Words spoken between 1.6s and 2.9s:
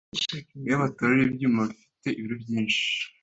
bifite ibiro byinshi